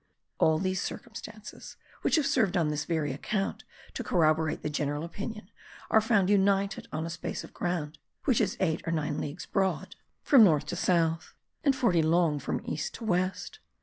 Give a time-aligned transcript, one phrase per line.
[0.39, 3.63] All these circumstances (which have served on this very account
[3.93, 5.51] to corroborate the general opinion)
[5.91, 9.95] are found united on a space of ground which is eight or nine leagues broad
[10.23, 13.59] from north to south, and forty long from east to west.